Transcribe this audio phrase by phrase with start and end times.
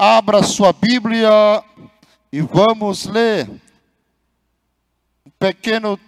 [0.00, 1.28] Abra sua Bíblia
[2.32, 3.50] e vamos ler
[5.26, 5.98] um pequeno,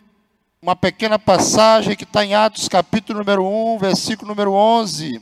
[0.62, 5.20] uma pequena passagem que está em Atos, capítulo número 1, versículo número 11.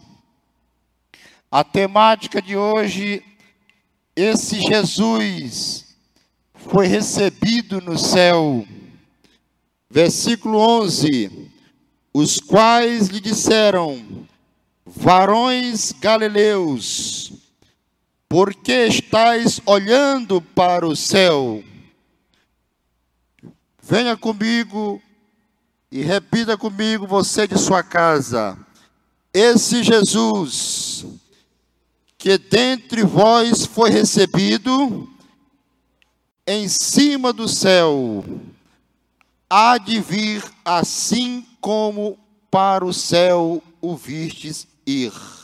[1.50, 3.24] A temática de hoje,
[4.14, 5.96] esse Jesus
[6.52, 8.68] foi recebido no céu.
[9.88, 11.50] Versículo 11:
[12.12, 14.26] Os quais lhe disseram,
[14.84, 17.47] varões galileus,
[18.28, 21.64] por que estáis olhando para o céu?
[23.82, 25.00] Venha comigo
[25.90, 28.58] e repita comigo, você de sua casa.
[29.32, 31.06] Esse Jesus,
[32.18, 35.08] que dentre vós foi recebido,
[36.46, 38.24] em cima do céu,
[39.48, 42.18] há de vir assim como
[42.50, 45.37] para o céu o vistes ir.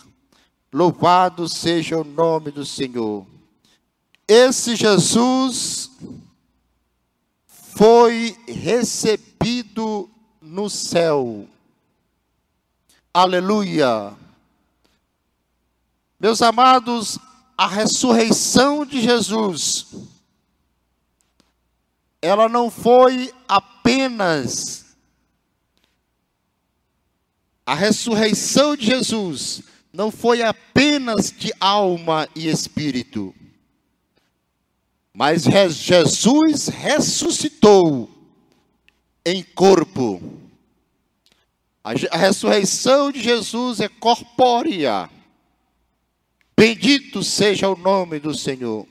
[0.75, 3.25] Louvado seja o nome do Senhor.
[4.27, 5.89] Esse Jesus
[7.47, 10.11] foi recebido
[10.43, 11.49] no céu.
[13.13, 14.17] Aleluia.
[16.19, 17.21] Meus amados,
[17.57, 19.95] a ressurreição de Jesus,
[22.21, 24.97] ela não foi apenas
[27.65, 29.63] a ressurreição de Jesus
[29.95, 33.33] não foi apenas de alma e espírito,
[35.13, 38.11] mas Jesus ressuscitou
[39.25, 40.21] em corpo.
[41.85, 45.09] A ressurreição de Jesus é corpórea.
[46.59, 48.89] Bendito seja o nome do Senhor.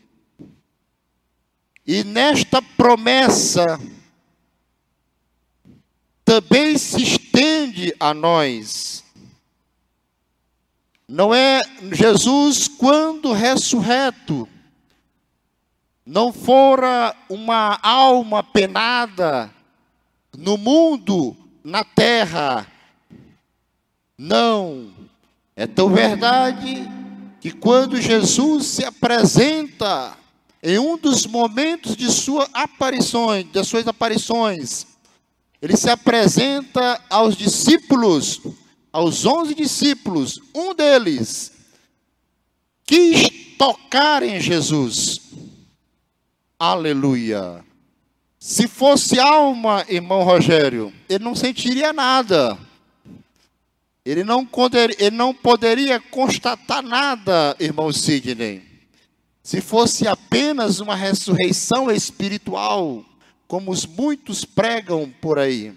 [1.85, 3.77] E nesta promessa
[6.23, 9.03] também se estende a nós
[11.13, 11.61] não é
[11.91, 14.49] Jesus, quando ressurreto,
[16.03, 19.53] não fora uma alma penada
[20.35, 22.65] no mundo, na terra.
[24.17, 24.91] Não.
[25.55, 26.89] É tão verdade
[27.39, 30.17] que quando Jesus se apresenta
[30.63, 34.87] em um dos momentos de sua aparições, das suas aparições,
[35.61, 38.41] ele se apresenta aos discípulos
[38.93, 41.51] aos onze discípulos, um deles
[42.85, 43.27] quis
[43.57, 45.19] tocar em Jesus.
[46.59, 47.65] Aleluia.
[48.39, 52.57] Se fosse alma, irmão Rogério, ele não sentiria nada.
[54.05, 58.61] Ele não, poderia, ele não poderia constatar nada, irmão Sidney.
[59.41, 63.03] Se fosse apenas uma ressurreição espiritual,
[63.47, 65.73] como os muitos pregam por aí.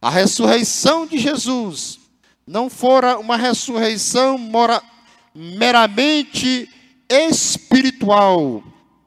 [0.00, 2.03] A ressurreição de Jesus
[2.46, 4.82] não fora uma ressurreição mora,
[5.34, 6.68] meramente
[7.08, 8.62] espiritual.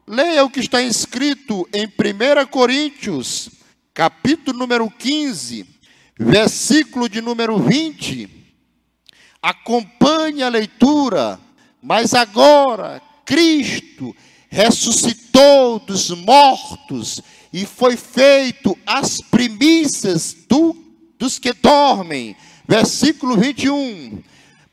[0.07, 3.49] Leia o que está escrito em 1 Coríntios,
[3.93, 5.65] capítulo número 15,
[6.19, 8.29] versículo de número 20.
[9.41, 11.39] Acompanhe a leitura,
[11.81, 14.15] mas agora Cristo
[14.49, 17.21] ressuscitou dos mortos
[17.53, 20.75] e foi feito as primícias do,
[21.19, 22.35] dos que dormem
[22.67, 24.21] versículo 21.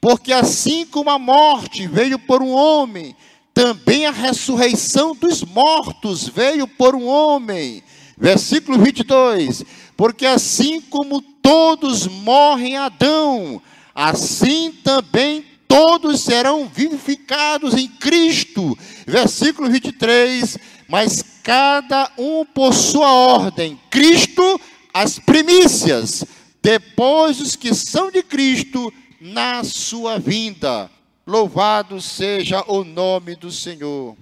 [0.01, 3.17] Porque assim como a morte veio por um homem,
[3.55, 7.83] também a ressurreição dos mortos veio por um homem.
[8.19, 9.65] Versículo 22.
[9.97, 13.63] Porque assim como todos morrem Adão,
[13.95, 18.77] assim também todos serão vivificados em Cristo.
[19.07, 20.59] Versículo 23.
[20.89, 23.79] Mas cada um por sua ordem.
[23.89, 24.61] Cristo,
[24.93, 26.25] as primícias
[26.65, 30.91] depois os que são de Cristo na sua vinda.
[31.27, 34.17] Louvado seja o nome do Senhor.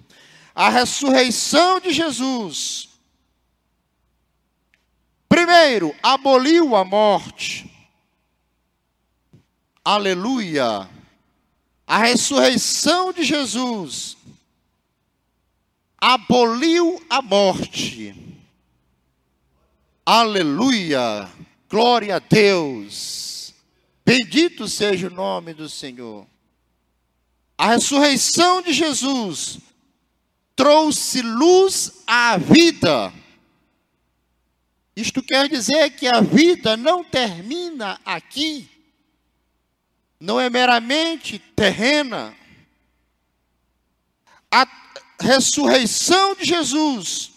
[0.53, 2.89] A ressurreição de Jesus,
[5.29, 7.71] primeiro, aboliu a morte.
[9.85, 10.91] Aleluia.
[11.87, 14.17] A ressurreição de Jesus
[15.97, 18.13] aboliu a morte.
[20.05, 21.31] Aleluia.
[21.73, 23.55] Glória a Deus.
[24.05, 26.27] Bendito seja o nome do Senhor.
[27.57, 29.59] A ressurreição de Jesus
[30.55, 33.11] trouxe luz à vida.
[34.95, 38.69] Isto quer dizer que a vida não termina aqui,
[40.21, 42.37] não é meramente terrena.
[44.51, 44.69] A
[45.19, 47.33] ressurreição de Jesus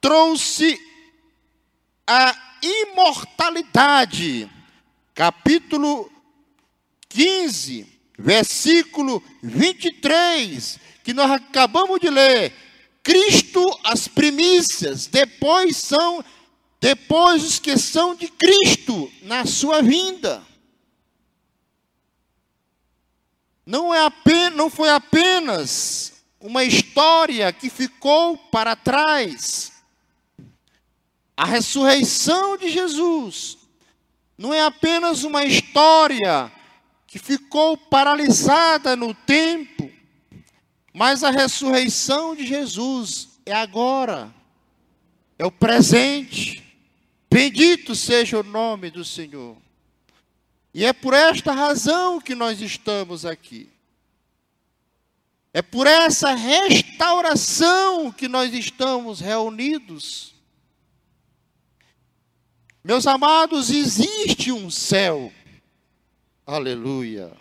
[0.00, 0.89] trouxe
[2.06, 4.50] a imortalidade.
[5.14, 6.10] Capítulo
[7.08, 7.86] 15,
[8.18, 12.54] versículo 23, que nós acabamos de ler.
[13.02, 16.24] Cristo as primícias, depois são
[16.80, 20.42] depois os que são de Cristo na sua vinda.
[23.66, 29.79] Não, é apenas, não foi apenas uma história que ficou para trás.
[31.40, 33.56] A ressurreição de Jesus
[34.36, 36.52] não é apenas uma história
[37.06, 39.90] que ficou paralisada no tempo,
[40.92, 44.30] mas a ressurreição de Jesus é agora,
[45.38, 46.62] é o presente.
[47.30, 49.56] Bendito seja o nome do Senhor.
[50.74, 53.66] E é por esta razão que nós estamos aqui.
[55.54, 60.29] É por essa restauração que nós estamos reunidos.
[62.82, 65.32] Meus amados, existe um céu.
[66.46, 67.32] Aleluia.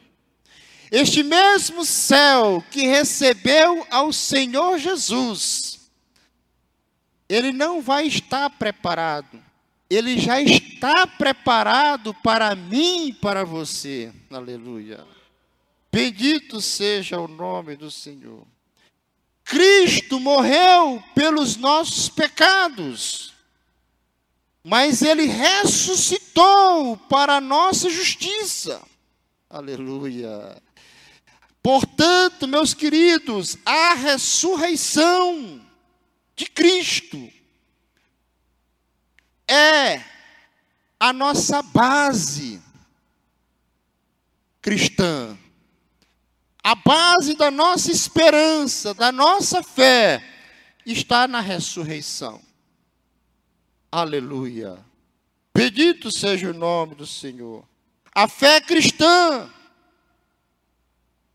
[0.92, 5.92] Este mesmo céu que recebeu ao Senhor Jesus,
[7.28, 9.50] ele não vai estar preparado
[9.90, 14.14] ele já está preparado para mim e para você.
[14.30, 15.04] Aleluia.
[15.92, 18.46] Bendito seja o nome do Senhor.
[19.44, 23.34] Cristo morreu pelos nossos pecados,
[24.64, 28.82] mas ele ressuscitou para a nossa justiça.
[29.50, 30.62] Aleluia.
[31.62, 35.62] Portanto, meus queridos, a ressurreição
[36.36, 37.30] de Cristo
[39.48, 40.04] é
[41.00, 42.62] a nossa base
[44.62, 45.38] cristã.
[46.64, 50.24] A base da nossa esperança, da nossa fé,
[50.86, 52.42] está na ressurreição.
[53.92, 54.78] Aleluia.
[55.54, 57.68] Bendito seja o nome do Senhor.
[58.14, 59.50] A fé cristã,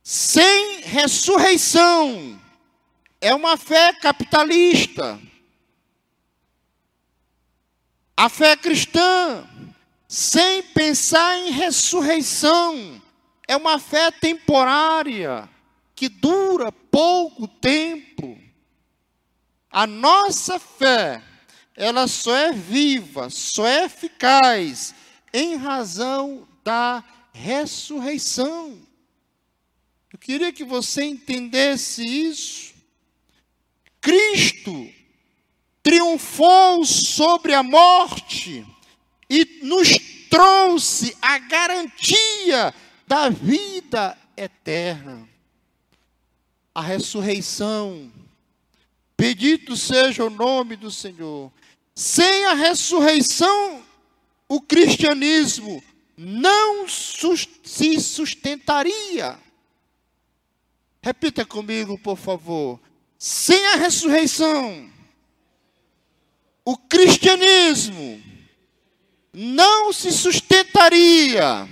[0.02, 2.40] sem ressurreição,
[3.20, 5.20] é uma fé capitalista
[8.16, 9.44] a fé cristã,
[10.06, 13.02] sem pensar em ressurreição,
[13.46, 15.48] é uma fé temporária,
[15.96, 18.38] que dura pouco tempo.
[19.68, 21.22] A nossa fé,
[21.76, 24.94] ela só é viva, só é eficaz
[25.32, 28.79] em razão da ressurreição.
[30.12, 32.73] Eu queria que você entendesse isso.
[34.00, 34.88] Cristo
[35.82, 38.65] triunfou sobre a morte
[39.29, 39.88] e nos
[40.31, 42.73] trouxe a garantia
[43.06, 45.29] da vida eterna.
[46.73, 48.12] A ressurreição.
[49.19, 51.52] Bendito seja o nome do Senhor.
[51.94, 53.82] Sem a ressurreição,
[54.49, 55.82] o cristianismo
[56.16, 59.38] não se sustentaria.
[61.02, 62.81] Repita comigo, por favor.
[63.19, 64.90] Sem a ressurreição,
[66.64, 68.22] o cristianismo
[69.32, 71.69] não se sustentaria.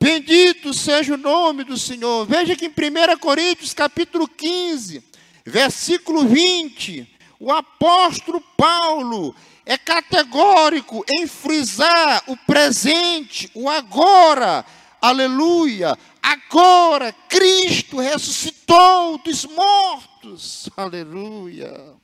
[0.00, 2.26] Bendito seja o nome do Senhor.
[2.26, 5.02] Veja que em 1 Coríntios capítulo 15,
[5.48, 7.08] versículo 20,
[7.40, 9.34] o apóstolo Paulo
[9.64, 14.64] é categórico em frisar o presente, o agora.
[15.00, 15.96] Aleluia!
[16.22, 20.68] Agora Cristo ressuscitou dos mortos.
[20.76, 21.94] Aleluia!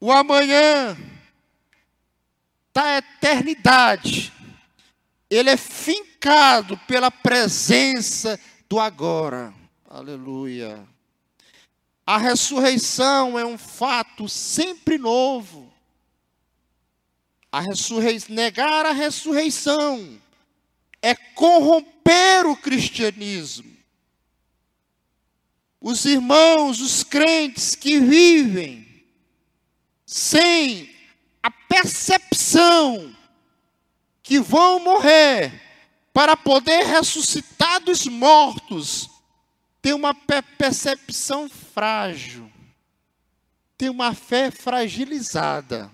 [0.00, 0.96] O amanhã
[2.74, 4.32] da eternidade,
[5.30, 8.38] ele é fincado pela presença
[8.68, 9.54] do agora.
[9.88, 10.93] Aleluia.
[12.06, 15.72] A ressurreição é um fato sempre novo.
[17.50, 18.20] A ressurrei...
[18.28, 20.20] Negar a ressurreição
[21.00, 23.74] é corromper o cristianismo.
[25.80, 29.04] Os irmãos, os crentes que vivem
[30.06, 30.94] sem
[31.42, 33.14] a percepção
[34.22, 35.62] que vão morrer
[36.12, 39.10] para poder ressuscitar dos mortos,
[39.84, 42.50] tem uma percepção frágil,
[43.76, 45.90] tem uma fé fragilizada.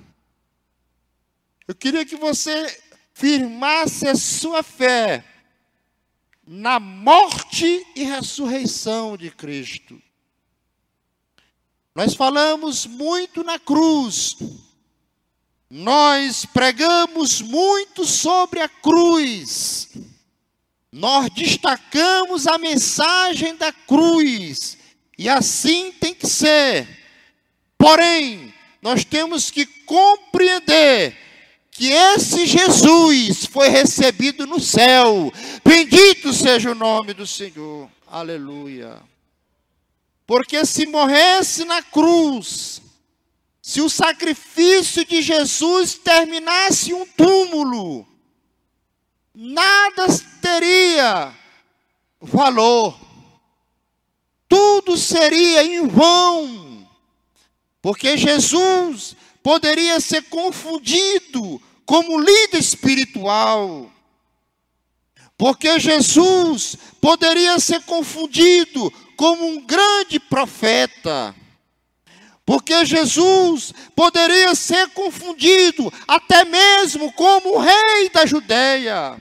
[1.66, 2.80] Eu queria que você
[3.12, 5.24] firmasse a sua fé
[6.46, 10.00] na morte e ressurreição de Cristo.
[11.92, 14.36] Nós falamos muito na cruz.
[15.68, 19.88] Nós pregamos muito sobre a cruz.
[20.92, 24.76] Nós destacamos a mensagem da cruz.
[25.16, 26.88] E assim tem que ser.
[27.78, 31.16] Porém, nós temos que compreender
[31.70, 35.32] que esse Jesus foi recebido no céu.
[35.64, 37.88] Bendito seja o nome do Senhor.
[38.06, 39.00] Aleluia.
[40.26, 42.82] Porque se morresse na cruz,
[43.62, 48.06] se o sacrifício de Jesus terminasse um túmulo,
[49.40, 50.06] nada
[50.42, 51.34] teria
[52.20, 52.94] valor.
[54.46, 56.86] Tudo seria em vão.
[57.80, 63.90] Porque Jesus poderia ser confundido como líder espiritual.
[65.38, 71.34] Porque Jesus poderia ser confundido como um grande profeta.
[72.44, 79.18] Porque Jesus poderia ser confundido até mesmo como o rei da Judéia.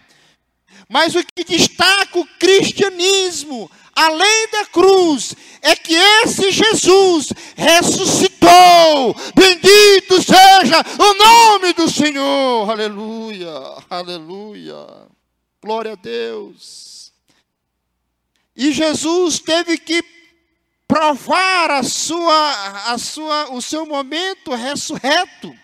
[0.90, 9.16] Mas o que destaca o cristianismo, além da cruz, é que esse Jesus ressuscitou.
[9.36, 12.72] Bendito seja o nome do Senhor.
[12.72, 13.52] Aleluia,
[13.88, 14.88] aleluia.
[15.62, 17.14] Glória a Deus.
[18.56, 20.04] E Jesus teve que
[20.88, 25.56] provar a sua, a sua, o seu momento ressurreto.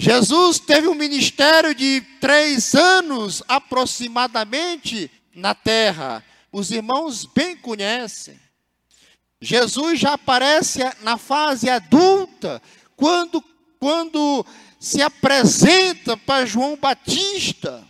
[0.00, 8.38] Jesus teve um ministério de três anos aproximadamente na terra os irmãos bem conhecem.
[9.40, 12.62] Jesus já aparece na fase adulta,
[12.94, 13.42] quando,
[13.80, 14.46] quando
[14.78, 17.84] se apresenta para João Batista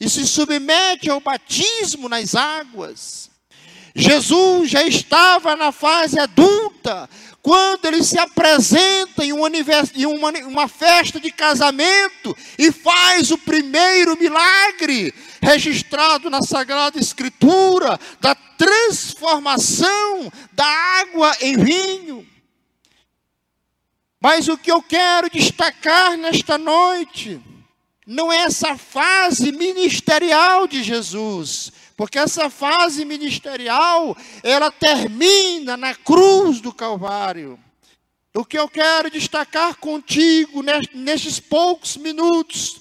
[0.00, 3.30] e se submete ao batismo nas águas.
[3.94, 7.10] Jesus já estava na fase adulta,
[7.42, 13.38] quando ele se apresenta em, um em uma, uma festa de casamento e faz o
[13.38, 22.26] primeiro milagre registrado na Sagrada Escritura da transformação da água em vinho.
[24.20, 27.40] Mas o que eu quero destacar nesta noite
[28.06, 36.58] não é essa fase ministerial de Jesus, porque essa fase ministerial, ela termina na cruz
[36.58, 37.60] do Calvário.
[38.34, 40.62] O que eu quero destacar contigo
[40.94, 42.80] nestes poucos minutos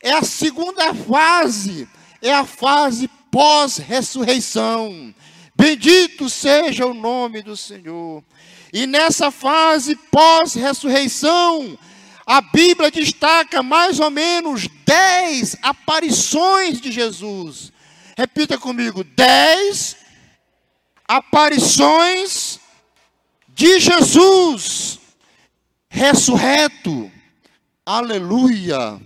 [0.00, 1.88] é a segunda fase,
[2.22, 5.12] é a fase pós-ressurreição.
[5.56, 8.22] Bendito seja o nome do Senhor.
[8.72, 11.76] E nessa fase pós-ressurreição,
[12.24, 17.72] a Bíblia destaca mais ou menos dez aparições de Jesus.
[18.20, 19.96] Repita comigo: dez
[21.08, 22.60] aparições
[23.48, 24.98] de Jesus
[25.88, 27.10] ressurreto.
[27.86, 29.00] Aleluia.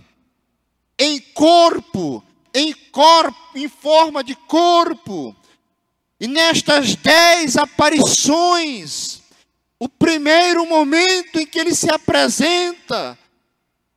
[0.99, 2.21] Em corpo,
[2.53, 5.33] em corpo, em forma de corpo.
[6.19, 9.21] E nestas dez aparições,
[9.79, 13.17] o primeiro momento em que ele se apresenta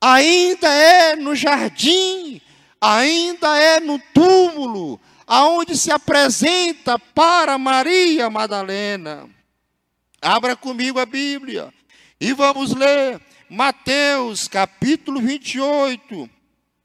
[0.01, 2.41] ainda é no jardim,
[2.81, 9.29] ainda é no túmulo, aonde se apresenta para Maria Madalena.
[10.21, 11.73] Abra comigo a Bíblia
[12.21, 16.29] e vamos ler Mateus capítulo 28,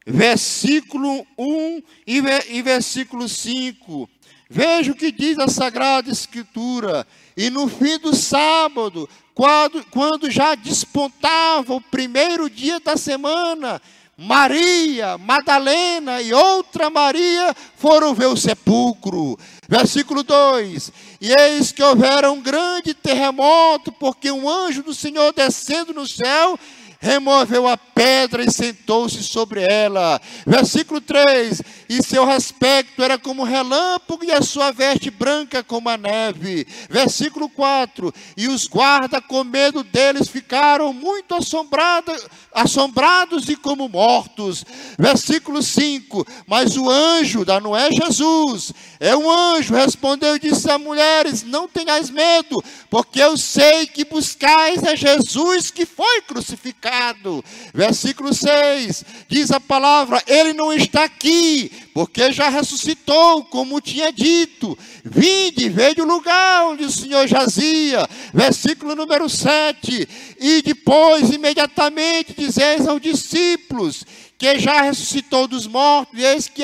[0.05, 4.09] versículo 1 e versículo 5.
[4.49, 7.07] Veja o que diz a Sagrada Escritura.
[7.35, 13.81] E no fim do sábado, quando, quando já despontava o primeiro dia da semana,
[14.15, 19.37] Maria, Madalena e outra Maria foram ver o sepulcro.
[19.67, 25.93] Versículo 2: E eis que houvera um grande terremoto, porque um anjo do Senhor descendo
[25.93, 26.59] no céu
[27.03, 30.21] removeu a pedra e sentou-se sobre ela.
[30.47, 35.97] Versículo 3: E seu aspecto era como relâmpago, e a sua veste branca como a
[35.97, 36.65] neve.
[36.89, 44.63] Versículo 4: E os guardas, com medo deles, ficaram muito assombrados, assombrados e como mortos.
[44.97, 50.71] Versículo 5: Mas o anjo, da não é Jesus, é um anjo, respondeu e disse
[50.71, 56.92] a mulheres: Não tenhais medo, porque eu sei que buscais a Jesus que foi crucificado
[56.93, 57.43] pecado.
[57.73, 64.77] Versículo 6 diz a palavra: Ele não está aqui, porque já ressuscitou, como tinha dito.
[65.03, 68.07] Vinde, veio o lugar onde o Senhor jazia.
[68.33, 70.07] Versículo número 7.
[70.39, 74.05] E depois, imediatamente, dizeis aos discípulos
[74.43, 76.63] que já ressuscitou dos mortos, e eis que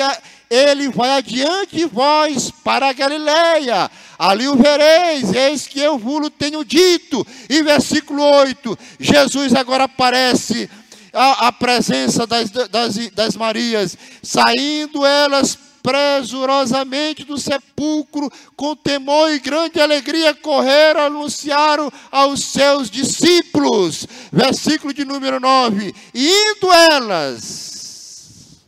[0.50, 6.30] ele vai adiante de vós para a Galileia ali o vereis, eis que eu vos
[6.38, 7.26] tenho dito.
[7.48, 10.68] E versículo 8, Jesus agora aparece
[11.10, 19.80] a, presença das, das, das Marias, saindo elas presurosamente do sepulcro, com temor e grande
[19.80, 24.06] alegria, correram, anunciaram aos seus discípulos.
[24.32, 28.60] Versículo de número 9: E indo elas,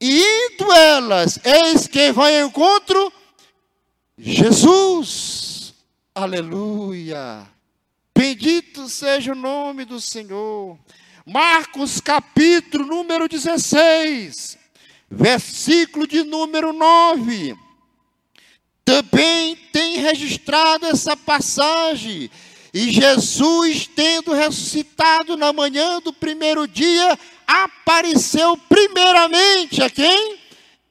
[0.00, 3.12] indo elas, eis quem vai ao encontro?
[4.18, 5.74] Jesus.
[6.14, 7.46] Aleluia.
[8.14, 10.78] Bendito seja o nome do Senhor.
[11.24, 14.58] Marcos capítulo número 16,
[15.10, 17.56] versículo de número 9.
[18.84, 22.30] Também tem registrado essa passagem.
[22.72, 30.38] E Jesus, tendo ressuscitado na manhã do primeiro dia, apareceu primeiramente a quem?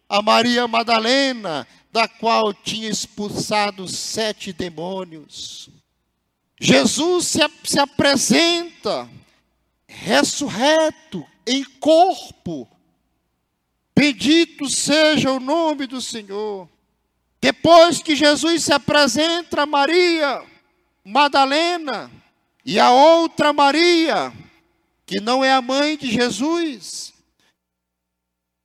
[0.10, 5.70] A Maria Madalena, da qual tinha expulsado sete demônios.
[6.60, 9.10] Jesus se, se apresenta
[9.88, 12.68] ressurreto em corpo.
[14.00, 16.70] Bendito seja o nome do Senhor.
[17.42, 20.42] Depois que Jesus se apresenta a Maria
[21.04, 22.10] Madalena
[22.66, 24.32] e a outra Maria,
[25.06, 27.12] que não é a mãe de Jesus.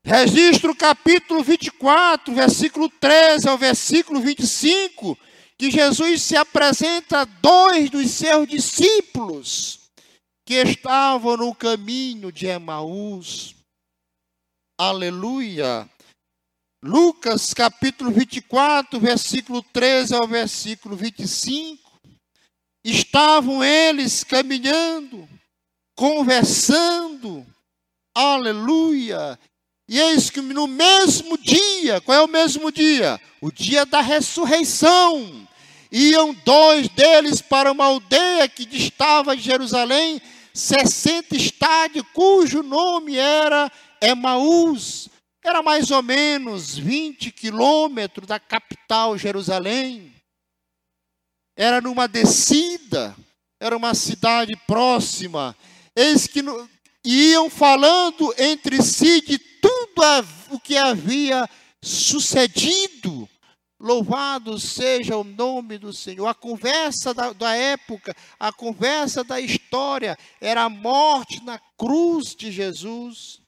[0.04, 5.18] Registro capítulo 24, versículo 13 ao versículo 25,
[5.58, 9.80] que Jesus se apresenta a dois dos seus discípulos
[10.46, 13.53] que estavam no caminho de Emaús.
[14.76, 15.88] Aleluia.
[16.82, 21.80] Lucas capítulo 24, versículo 13 ao versículo 25.
[22.82, 25.28] Estavam eles caminhando,
[25.96, 27.46] conversando.
[28.12, 29.38] Aleluia.
[29.88, 33.20] E eis que no mesmo dia, qual é o mesmo dia?
[33.40, 35.46] O dia da ressurreição.
[35.92, 40.20] Iam dois deles para uma aldeia que distava de Jerusalém
[40.52, 43.70] 60 estádios, cujo nome era
[44.04, 45.08] Emaús.
[45.44, 50.12] Era mais ou menos 20 quilômetros da capital Jerusalém.
[51.56, 53.14] Era numa descida,
[53.60, 55.54] era uma cidade próxima.
[55.94, 56.68] Eis que no,
[57.04, 59.84] iam falando entre si de tudo
[60.50, 61.48] o que havia
[61.82, 63.28] sucedido.
[63.78, 66.26] Louvado seja o nome do Senhor.
[66.26, 72.50] A conversa da, da, época, a conversa da história, era a morte na cruz de
[72.50, 73.43] Jesus.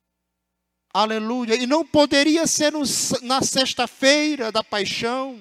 [0.97, 1.57] Aleluia.
[1.57, 2.81] E não poderia ser no,
[3.21, 5.39] na sexta-feira da paixão.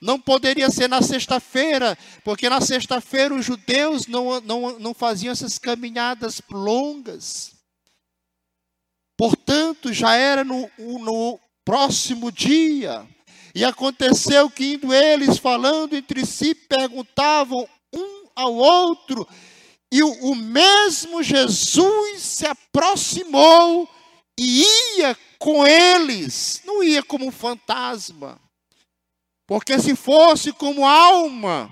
[0.00, 5.60] Não poderia ser na sexta-feira, porque na sexta-feira os judeus não, não, não faziam essas
[5.60, 7.52] caminhadas longas.
[9.16, 13.06] Portanto, já era no, no próximo dia.
[13.54, 19.26] E aconteceu que, indo eles falando entre si, perguntavam um ao outro,
[19.92, 23.88] e o, o mesmo Jesus se aproximou
[24.38, 24.64] e
[24.98, 28.40] ia com eles, não ia como fantasma.
[29.46, 31.70] Porque se fosse como alma,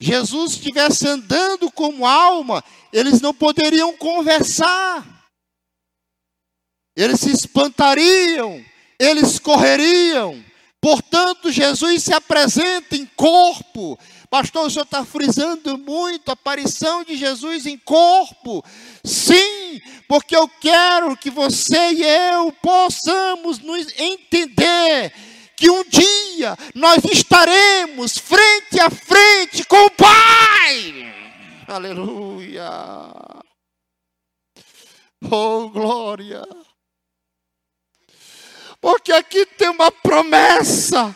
[0.00, 5.24] Jesus estivesse andando como alma, eles não poderiam conversar.
[6.96, 8.64] Eles se espantariam,
[8.98, 10.44] eles correriam,
[10.84, 13.98] Portanto, Jesus se apresenta em corpo.
[14.34, 18.64] Pastor, o senhor está frisando muito a aparição de Jesus em corpo.
[19.04, 25.12] Sim, porque eu quero que você e eu possamos nos entender
[25.56, 31.14] que um dia nós estaremos frente a frente com o Pai.
[31.68, 32.68] Aleluia.
[35.30, 36.42] Oh, glória.
[38.80, 41.14] Porque aqui tem uma promessa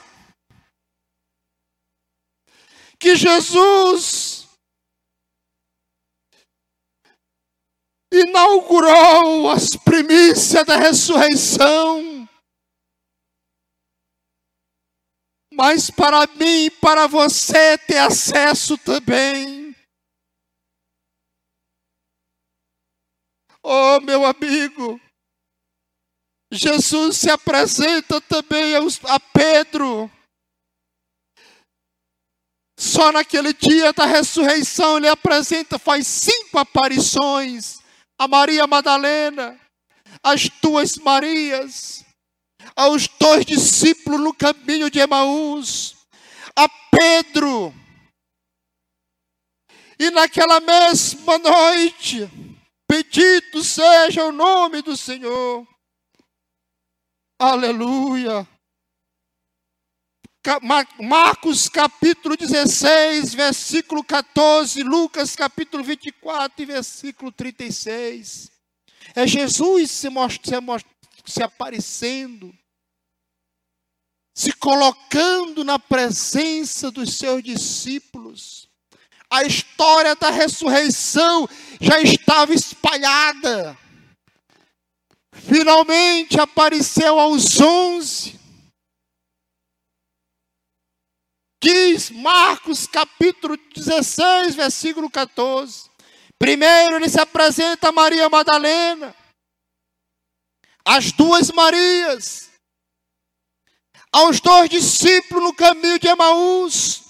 [2.98, 4.48] que Jesus
[8.12, 12.28] inaugurou as primícias da ressurreição.
[15.52, 19.74] Mas para mim e para você ter acesso também.
[23.62, 25.00] Oh, meu amigo,
[26.52, 30.10] Jesus se apresenta também a Pedro.
[32.78, 37.80] Só naquele dia da ressurreição ele apresenta, faz cinco aparições
[38.16, 39.58] a Maria Madalena,
[40.22, 42.04] as duas Marias,
[42.76, 45.96] aos dois discípulos no caminho de Emaús,
[46.56, 47.74] a Pedro.
[49.98, 52.28] E naquela mesma noite,
[52.88, 55.66] bendito seja o nome do Senhor.
[57.40, 58.46] Aleluia.
[61.00, 68.50] Marcos capítulo 16, versículo 14, Lucas capítulo 24 e versículo 36.
[69.14, 70.60] É Jesus se, mostra,
[71.26, 72.54] se, aparecendo.
[74.34, 78.68] se colocando na presença dos seus discípulos.
[79.28, 81.48] A história da ressurreição
[81.80, 83.76] já estava espalhada.
[85.32, 88.37] Finalmente apareceu aos onze.
[91.60, 95.90] Diz Marcos capítulo 16, versículo 14.
[96.38, 99.14] Primeiro ele se apresenta a Maria Madalena,
[100.84, 102.48] as duas Marias,
[104.12, 107.02] aos dois discípulos no caminho de Emaús,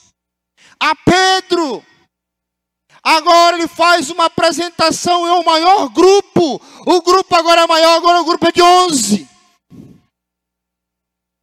[0.80, 1.84] a Pedro.
[3.02, 6.56] Agora ele faz uma apresentação em um maior grupo.
[6.86, 9.28] O grupo agora é maior, agora o grupo é de onze.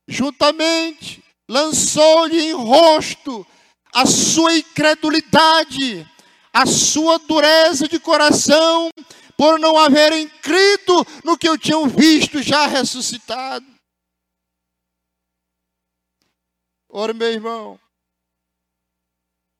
[0.07, 3.45] Juntamente lançou-lhe em rosto
[3.93, 6.05] a sua incredulidade,
[6.51, 8.89] a sua dureza de coração,
[9.37, 13.65] por não haverem crido no que eu tinha visto já ressuscitado.
[16.89, 17.79] Ora, meu irmão,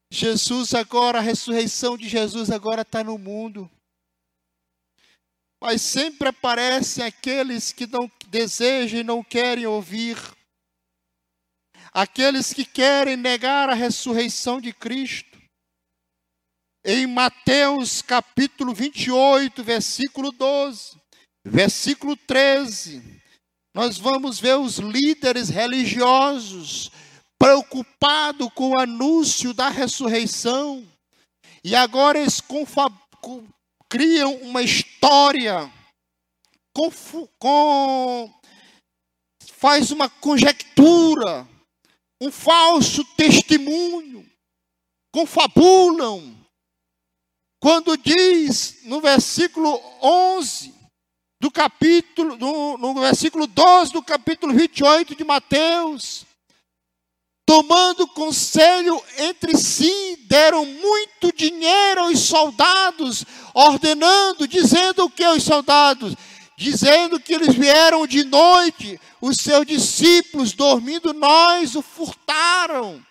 [0.09, 3.69] Jesus agora, a ressurreição de Jesus agora está no mundo.
[5.61, 10.17] Mas sempre aparecem aqueles que não desejam e não querem ouvir
[11.95, 15.39] aqueles que querem negar a ressurreição de Cristo.
[16.83, 20.97] Em Mateus capítulo 28, versículo 12,
[21.45, 23.21] versículo 13,
[23.73, 26.91] nós vamos ver os líderes religiosos
[27.39, 30.85] preocupados com o anúncio da ressurreição,
[31.63, 32.41] e agora eles
[33.89, 35.71] criam uma história,
[36.73, 36.91] com,
[37.39, 38.33] com,
[39.57, 41.47] faz uma conjectura,
[42.21, 44.25] um falso testemunho,
[45.11, 46.35] confabulam.
[47.59, 50.73] Quando diz no versículo 11
[51.39, 56.25] do capítulo, no, no versículo 12 do capítulo 28 de Mateus,
[57.45, 63.23] tomando conselho entre si, deram muito dinheiro aos soldados,
[63.53, 66.15] ordenando, dizendo o que aos soldados?
[66.57, 73.05] Dizendo que eles vieram de noite os seus discípulos, dormindo nós, o furtaram.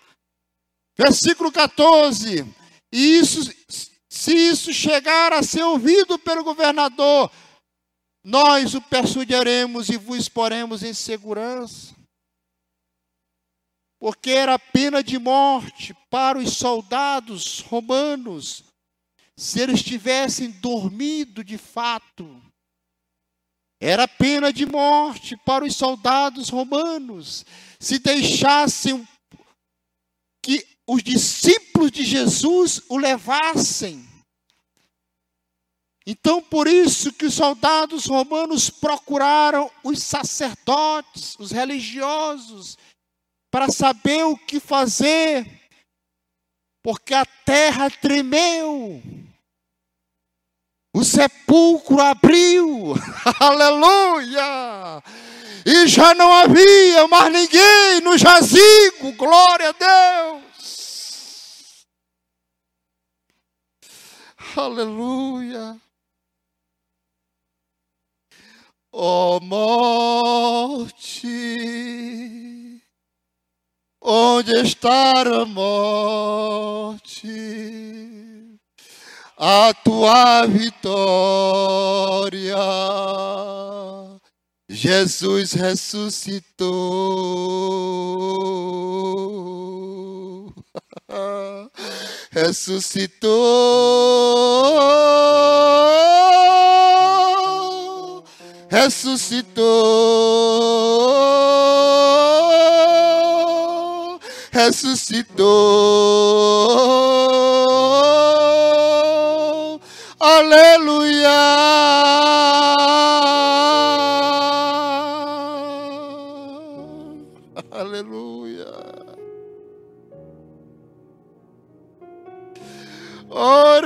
[0.97, 2.45] Versículo 14.
[2.91, 3.53] E isso,
[4.09, 7.31] se isso chegar a ser ouvido pelo governador,
[8.23, 11.93] nós o persuadiremos e vos poremos em segurança.
[13.99, 18.63] Porque era pena de morte para os soldados romanos
[19.37, 22.41] se eles tivessem dormido de fato.
[23.87, 27.45] Era pena de morte para os soldados romanos
[27.79, 29.07] se deixassem
[30.43, 34.03] que os discípulos de Jesus o levassem.
[36.03, 42.79] Então, por isso que os soldados romanos procuraram os sacerdotes, os religiosos,
[43.51, 45.69] para saber o que fazer,
[46.81, 48.99] porque a terra tremeu.
[50.95, 52.93] O sepulcro abriu,
[53.37, 55.03] aleluia!
[55.65, 61.85] E já não havia mais ninguém no jazigo, glória a Deus!
[64.55, 65.75] Aleluia!
[68.93, 71.27] Ó oh, morte,
[73.99, 77.64] onde está a morte?
[79.47, 80.95] A tua vitória.
[84.67, 86.65] Jesus ressuscitou.
[92.31, 93.45] ressuscitou.
[98.71, 99.79] Ressuscitou.
[104.51, 105.35] Ressuscitou.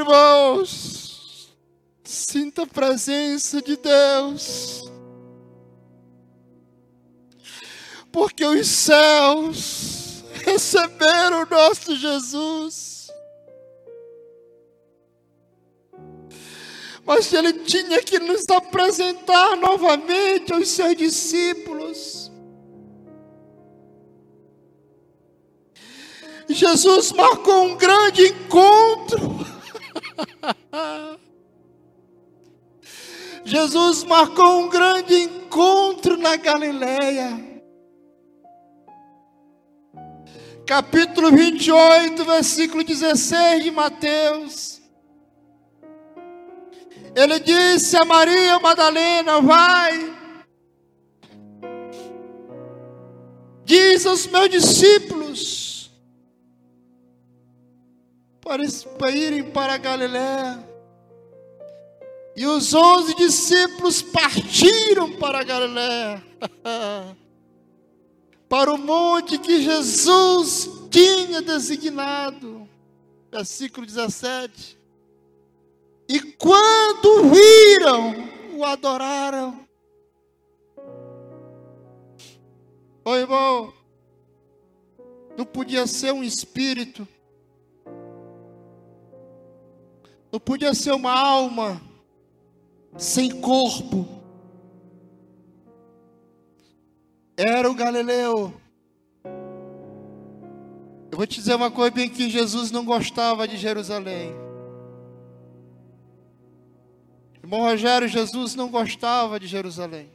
[0.09, 1.55] Irmãos,
[2.03, 4.89] sinta a presença de Deus.
[8.11, 12.97] Porque os céus receberam o nosso Jesus.
[17.05, 22.31] mas ele tinha que nos apresentar novamente aos seus discípulos.
[26.47, 29.28] Jesus marcou um grande encontro.
[33.45, 37.49] Jesus marcou um grande encontro na Galileia.
[40.69, 44.79] capítulo 28, versículo 16 de Mateus.
[47.15, 50.15] Ele disse a Maria Madalena: Vai,
[53.65, 55.68] diz aos meus discípulos
[58.97, 60.67] para, irem para Galiléia.
[62.35, 66.23] E os onze discípulos partiram para Galiléia,
[68.49, 72.67] para o monte que Jesus tinha designado.
[73.31, 74.79] Versículo 17.
[76.07, 78.15] E quando viram,
[78.57, 79.59] o adoraram.
[83.05, 83.73] Ô irmão,
[85.37, 87.07] não podia ser um espírito,
[90.31, 91.81] não podia ser uma alma
[92.97, 94.07] sem corpo.
[97.35, 98.53] Era o Galileu.
[101.11, 104.33] Eu vou te dizer uma coisa bem que Jesus não gostava de Jerusalém.
[107.41, 110.11] Irmão Rogério, Jesus não gostava de Jerusalém.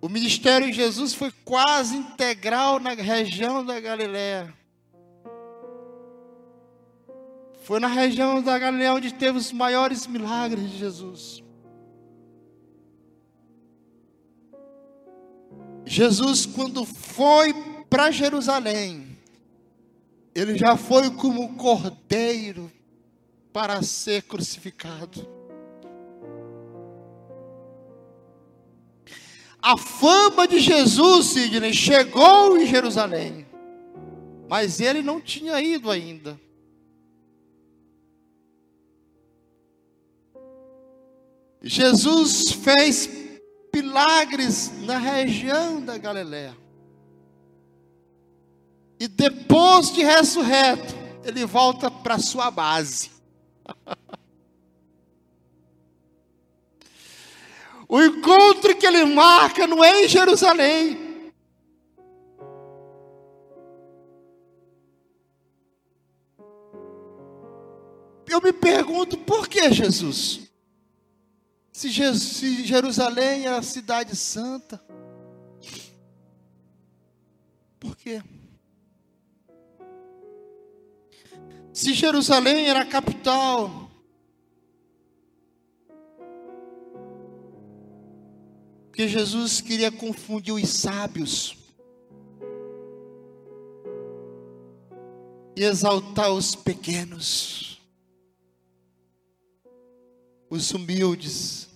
[0.00, 4.54] O ministério de Jesus foi quase integral na região da Galiléia.
[7.66, 11.42] Foi na região da Galileia onde teve os maiores milagres de Jesus.
[15.84, 17.52] Jesus, quando foi
[17.90, 19.18] para Jerusalém,
[20.32, 22.70] ele já foi como cordeiro
[23.52, 25.26] para ser crucificado.
[29.60, 33.44] A fama de Jesus, Sidney, chegou em Jerusalém,
[34.48, 36.45] mas ele não tinha ido ainda.
[41.66, 43.10] Jesus fez
[43.74, 46.56] milagres na região da Galiléia.
[49.00, 53.10] E depois de ressurreto, ele volta para sua base.
[57.88, 61.04] o encontro que ele marca não é em Jerusalém.
[68.28, 70.46] Eu me pergunto, por que Jesus?
[71.76, 71.90] Se,
[72.64, 74.82] Jerusalém é a cidade santa,
[77.78, 78.22] por quê?
[81.74, 83.90] Se Jerusalém era a capital,
[88.86, 91.58] porque Jesus queria confundir os sábios
[95.54, 97.75] e exaltar os pequenos,
[100.48, 101.68] os humildes,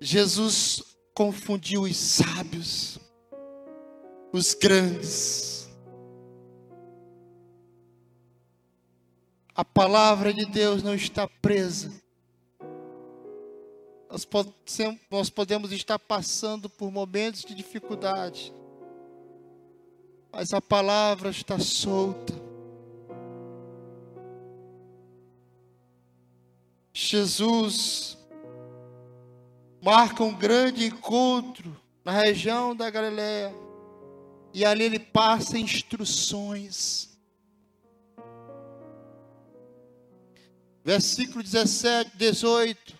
[0.00, 0.82] Jesus
[1.14, 2.98] confundiu os sábios,
[4.32, 5.68] os grandes.
[9.54, 11.90] A palavra de Deus não está presa.
[15.10, 18.52] Nós podemos estar passando por momentos de dificuldade,
[20.30, 22.45] mas a palavra está solta.
[26.98, 28.16] Jesus
[29.82, 33.54] marca um grande encontro na região da Galiléia.
[34.54, 37.10] E ali ele passa instruções.
[40.82, 42.94] Versículo 17, 18.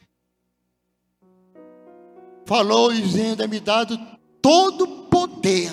[2.44, 3.98] Falou dizendo: É-me dado
[4.42, 5.72] todo poder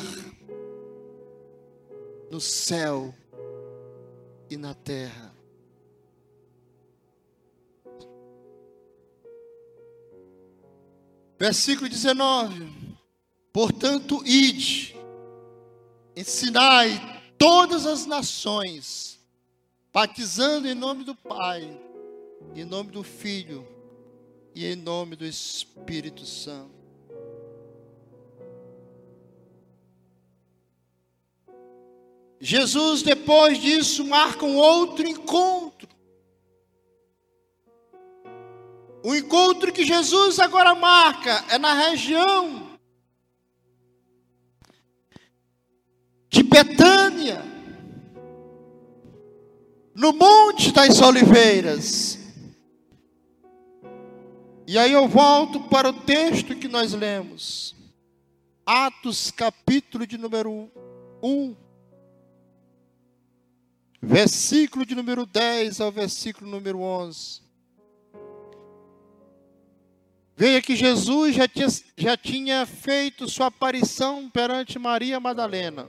[2.32, 3.14] no céu
[4.50, 5.33] e na terra.
[11.44, 12.72] Versículo 19:
[13.52, 14.96] Portanto, ide,
[16.16, 19.20] ensinai todas as nações,
[19.92, 21.78] batizando em nome do Pai,
[22.56, 23.68] em nome do Filho
[24.56, 26.72] e em nome do Espírito Santo.
[32.40, 35.93] Jesus, depois disso, marca um outro encontro
[39.04, 42.70] O encontro que Jesus agora marca é na região
[46.30, 47.44] de Betânia,
[49.94, 52.18] no Monte das Oliveiras.
[54.66, 57.76] E aí eu volto para o texto que nós lemos.
[58.66, 60.72] Atos, capítulo de número
[61.22, 61.56] 1,
[64.02, 67.43] versículo de número 10 ao versículo número 11.
[70.36, 75.88] Veja que Jesus já tinha, já tinha feito sua aparição perante Maria Madalena.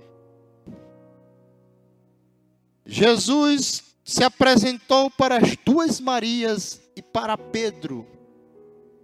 [2.84, 8.06] Jesus se apresentou para as duas Marias e para Pedro,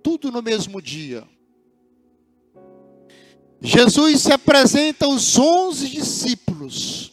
[0.02, 1.26] tudo no mesmo dia.
[3.62, 7.12] Jesus se apresenta aos onze discípulos.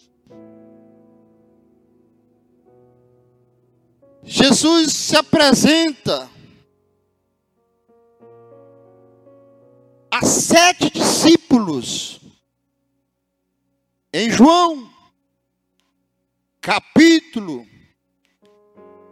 [4.23, 6.29] Jesus se apresenta
[10.17, 12.19] a sete discípulos.
[14.12, 14.91] Em João,
[16.60, 17.67] capítulo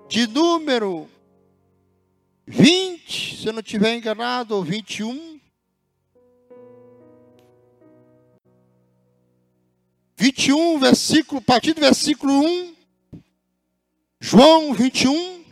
[0.08, 1.08] de número
[2.48, 5.40] 20, se eu não estiver enganado, ou 21.
[10.18, 12.76] 21, versículo, a partir do versículo 1,
[14.20, 15.46] João 21,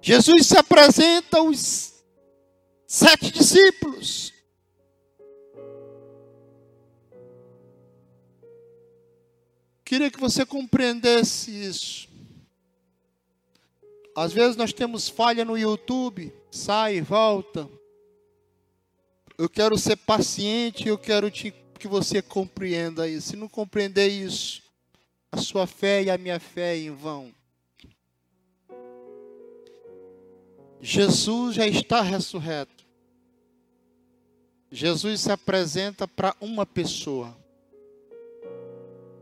[0.00, 1.93] Jesus se apresenta aos
[2.94, 4.32] sete discípulos.
[9.84, 12.08] Queria que você compreendesse isso.
[14.14, 17.68] Às vezes nós temos falha no YouTube, sai volta.
[19.36, 23.30] Eu quero ser paciente, eu quero te, que você compreenda isso.
[23.30, 24.62] Se não compreender isso,
[25.32, 27.34] a sua fé e a minha fé é em vão.
[30.80, 32.73] Jesus já está ressurreto.
[34.74, 37.38] Jesus se apresenta para uma pessoa.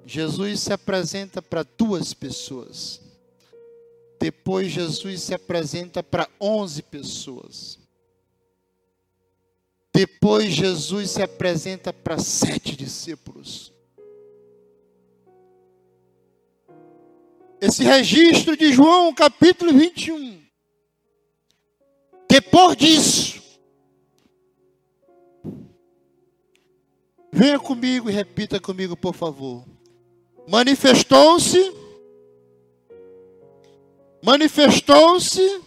[0.06, 3.02] Jesus se apresenta para duas pessoas.
[4.18, 7.78] Depois Jesus se apresenta para 11 pessoas.
[9.92, 13.74] Depois Jesus se apresenta para sete discípulos.
[17.60, 20.42] Esse registro de João, capítulo 21.
[22.26, 23.41] Depois disso,
[27.32, 29.64] venha comigo e repita comigo, por favor.
[30.46, 31.82] Manifestou-se
[34.22, 35.60] manifestou-se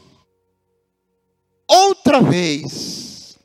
[1.67, 3.38] outra vez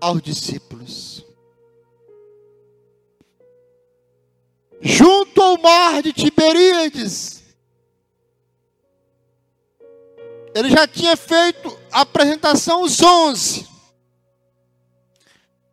[0.00, 1.24] aos discípulos.
[4.80, 7.42] Junto ao mar de Tiberíades,
[10.54, 13.67] ele já tinha feito a apresentação os onze.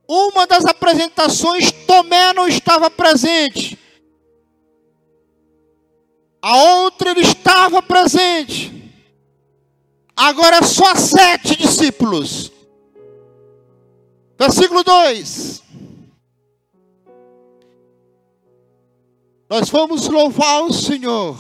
[0.07, 3.77] Uma das apresentações, Tomé não estava presente.
[6.41, 8.93] A outra ele estava presente.
[10.15, 12.51] Agora só sete discípulos.
[14.37, 15.63] Versículo 2.
[19.49, 21.37] Nós vamos louvar o Senhor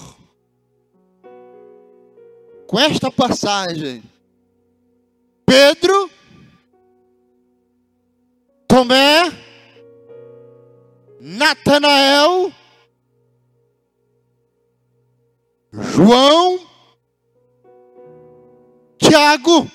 [2.67, 4.03] com esta passagem.
[5.45, 6.09] Pedro,
[8.75, 9.31] Tomé,
[11.21, 12.51] Natanael,
[15.71, 16.59] João,
[18.97, 19.71] Tiago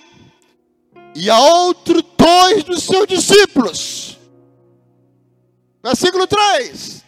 [1.17, 4.19] e a outro dois dos seus discípulos.
[5.83, 7.03] Versículo 3.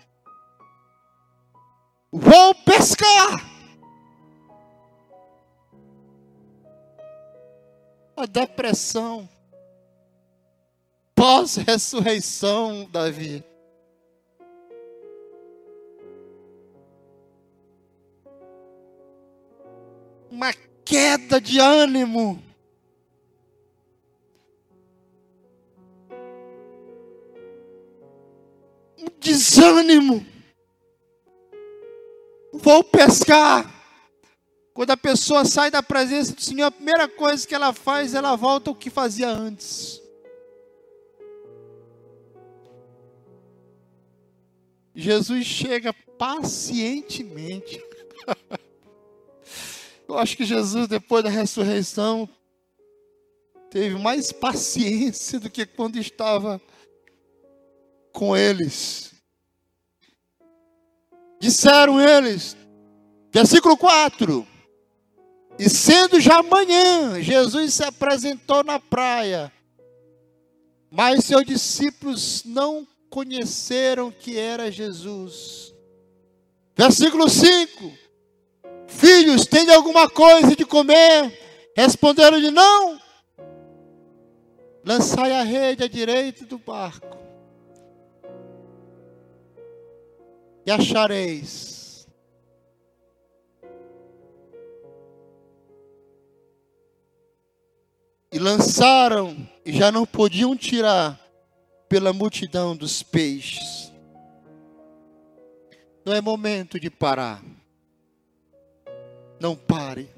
[2.10, 3.52] Vou pescar.
[8.16, 9.28] A depressão
[11.22, 13.44] pós-ressurreição, Davi.
[20.28, 20.52] uma
[20.84, 22.42] queda de ânimo.
[28.98, 30.26] Um desânimo.
[32.52, 33.72] Vou pescar.
[34.74, 38.34] Quando a pessoa sai da presença do Senhor, a primeira coisa que ela faz, ela
[38.34, 40.02] volta ao que fazia antes.
[44.94, 47.82] Jesus chega pacientemente.
[50.06, 52.28] Eu acho que Jesus, depois da ressurreição,
[53.70, 56.60] teve mais paciência do que quando estava
[58.12, 59.14] com eles.
[61.40, 62.56] Disseram eles,
[63.32, 64.46] versículo 4:
[65.58, 69.50] E sendo já manhã, Jesus se apresentou na praia,
[70.90, 75.74] mas seus discípulos não conheceram que era Jesus.
[76.74, 77.92] Versículo 5:
[78.88, 81.38] Filhos, tem alguma coisa de comer?
[81.76, 82.98] Responderam-lhe: Não.
[84.82, 87.18] Lançai a rede à direita do barco,
[90.66, 91.70] e achareis.
[98.42, 101.21] lançaram e já não podiam tirar
[101.92, 103.92] pela multidão dos peixes.
[106.06, 107.42] Não é momento de parar.
[109.38, 110.08] Não pare.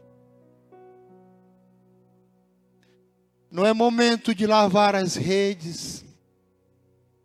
[3.50, 6.04] Não é momento de lavar as redes.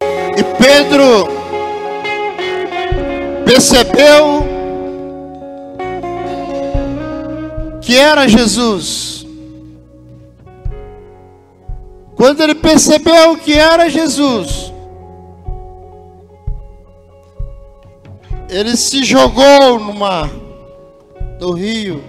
[0.02, 1.28] E Pedro
[3.46, 4.44] percebeu
[7.84, 9.19] que era Jesus.
[12.20, 14.74] Quando ele percebeu que era Jesus,
[18.50, 20.30] ele se jogou no mar,
[21.40, 22.04] no rio.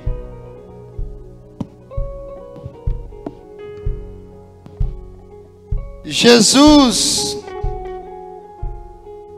[6.02, 7.38] Jesus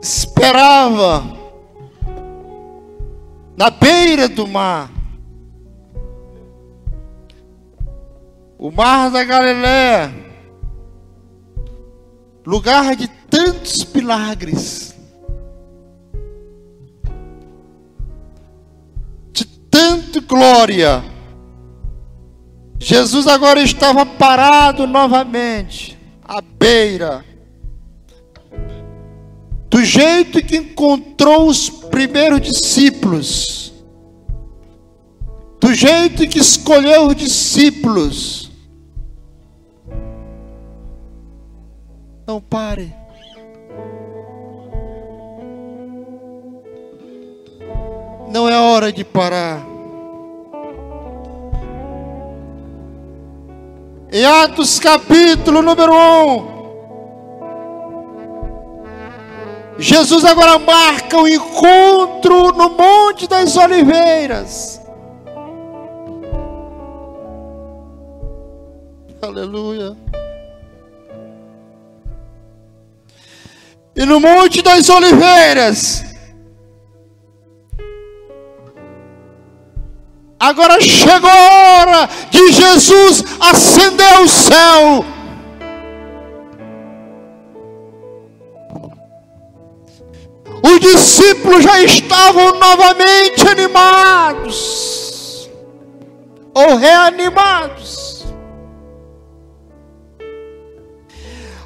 [0.01, 1.23] esperava
[3.55, 4.89] na beira do mar.
[8.57, 10.22] O mar da Galiléia,
[12.45, 14.95] lugar de tantos milagres,
[19.31, 21.03] de tanta glória.
[22.79, 27.23] Jesus agora estava parado novamente, à beira,
[29.69, 33.73] do jeito que encontrou os primeiros discípulos,
[35.61, 38.42] do jeito que escolheu os discípulos,
[42.25, 42.95] Não pare.
[48.31, 49.61] Não é hora de parar.
[54.11, 56.53] Em Atos capítulo número 1.
[59.79, 64.81] Jesus agora marca o encontro no Monte das Oliveiras.
[69.21, 69.97] Aleluia.
[73.95, 76.03] E no Monte das Oliveiras.
[80.39, 85.05] Agora chegou a hora de Jesus acender o céu.
[90.63, 95.49] Os discípulos já estavam novamente animados
[96.53, 98.12] ou reanimados.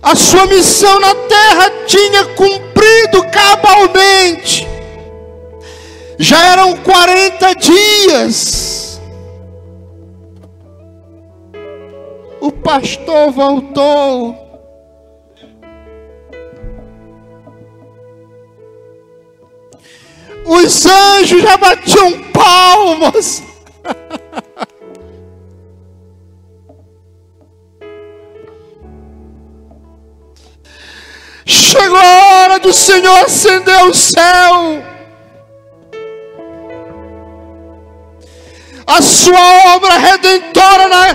[0.10, 4.66] A sua missão na terra tinha cumprido cabalmente.
[6.18, 9.02] Já eram 40 dias.
[12.40, 14.34] O pastor voltou.
[20.46, 23.44] Os anjos já batiam palmas.
[31.78, 34.84] Chegou a hora do Senhor acender o céu.
[38.88, 41.08] A sua obra redentora na,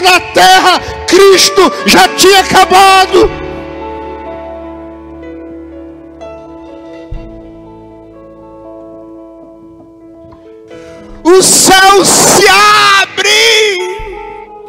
[0.00, 3.30] na terra, Cristo já tinha acabado.
[11.24, 13.76] O céu se abre.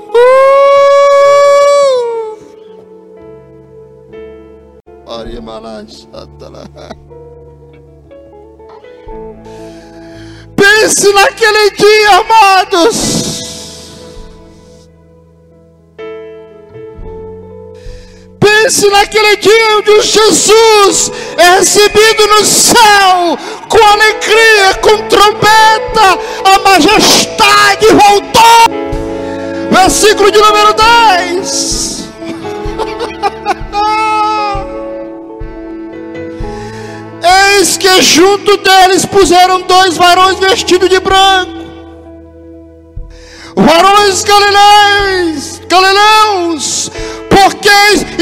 [0.10, 1.17] Uh!
[10.56, 13.42] Pense naquele dia, amados.
[18.40, 23.38] Pense naquele dia onde Jesus é recebido no céu
[23.70, 28.68] com alegria, com trombeta, a majestade voltou.
[29.72, 32.07] Versículo de número 10.
[37.80, 41.54] Que junto deles puseram dois varões vestidos de branco,
[43.56, 46.92] varões galileus, galileus,
[47.30, 47.70] porque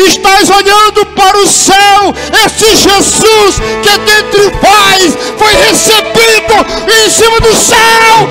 [0.02, 2.14] estáis olhando para o céu,
[2.46, 6.54] esse Jesus que dentre vós foi recebido
[6.94, 8.28] em cima do céu,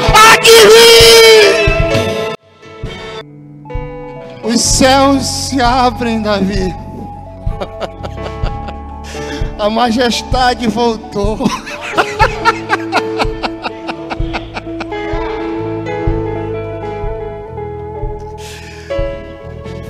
[0.68, 1.74] vir.
[4.44, 6.74] Os céus se abrem, Davi.
[9.64, 11.38] A majestade voltou.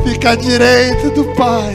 [0.04, 1.74] Fica à direita do Pai.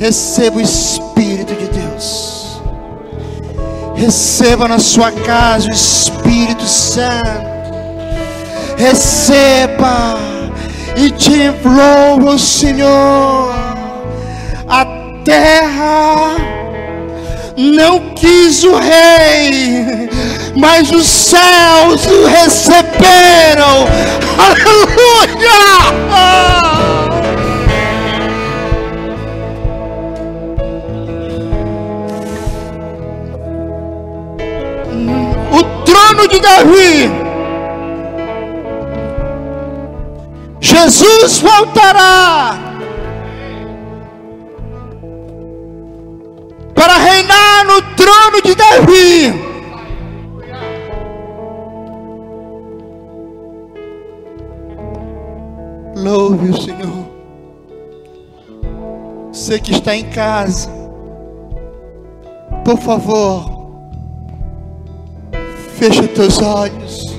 [0.00, 2.62] Receba o Espírito de Deus.
[3.94, 7.55] Receba na sua casa o Espírito Santo.
[8.76, 10.18] Receba
[10.96, 13.54] e te louvo, Senhor.
[14.68, 14.84] A
[15.24, 16.36] terra
[17.56, 20.10] não quis o rei,
[20.54, 23.86] mas os céus o receberam.
[24.38, 25.56] Aleluia!
[35.50, 37.25] O trono de Davi,
[40.78, 42.54] Jesus voltará
[46.74, 49.46] para reinar no trono de Davi.
[55.96, 57.06] Louve o Senhor.
[59.32, 60.70] Você que está em casa,
[62.66, 63.80] por favor,
[65.78, 67.15] feche teus olhos.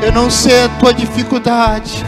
[0.00, 2.04] Eu não sei a tua dificuldade.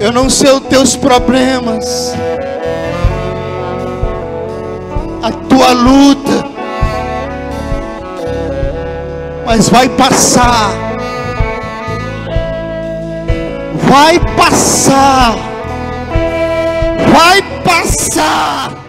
[0.00, 2.14] Eu não sei os teus problemas,
[5.20, 6.44] a tua luta,
[9.44, 10.70] mas vai passar,
[13.88, 15.34] vai passar,
[17.12, 18.87] vai passar.